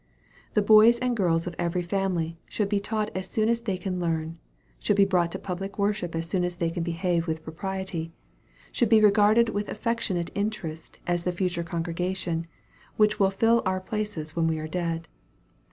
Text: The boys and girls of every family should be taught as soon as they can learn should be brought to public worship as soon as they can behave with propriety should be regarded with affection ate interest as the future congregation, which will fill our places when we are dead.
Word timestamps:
The 0.55 0.63
boys 0.63 0.97
and 0.97 1.15
girls 1.15 1.45
of 1.45 1.53
every 1.59 1.83
family 1.83 2.39
should 2.49 2.69
be 2.69 2.79
taught 2.79 3.11
as 3.15 3.29
soon 3.29 3.49
as 3.49 3.61
they 3.61 3.77
can 3.77 3.99
learn 3.99 4.39
should 4.79 4.95
be 4.95 5.05
brought 5.05 5.31
to 5.33 5.37
public 5.37 5.77
worship 5.77 6.15
as 6.15 6.27
soon 6.27 6.43
as 6.43 6.55
they 6.55 6.71
can 6.71 6.81
behave 6.81 7.27
with 7.27 7.43
propriety 7.43 8.11
should 8.71 8.89
be 8.89 8.99
regarded 8.99 9.49
with 9.49 9.69
affection 9.69 10.17
ate 10.17 10.31
interest 10.33 10.97
as 11.05 11.23
the 11.23 11.31
future 11.31 11.61
congregation, 11.63 12.47
which 12.97 13.19
will 13.19 13.29
fill 13.29 13.61
our 13.63 13.79
places 13.79 14.35
when 14.35 14.47
we 14.47 14.57
are 14.57 14.67
dead. 14.67 15.07